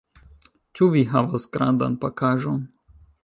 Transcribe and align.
Ĉu 0.79 0.87
vi 0.95 1.03
havas 1.11 1.45
grandan 1.57 1.99
pakaĵon? 2.05 2.65